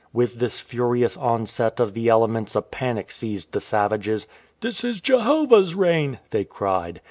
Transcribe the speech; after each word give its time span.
With 0.13 0.39
this 0.39 0.59
furious 0.59 1.15
onset 1.15 1.79
of 1.79 1.93
the 1.93 2.07
elements 2.07 2.55
a 2.55 2.63
panic 2.63 3.11
seized 3.11 3.51
the 3.51 3.61
sav 3.61 3.93
ages. 3.93 4.25
"This 4.61 4.83
is 4.83 4.99
Jehovah's 4.99 5.75
rain,"'"' 5.75 6.17
they 6.31 6.43
cried. 6.43 6.99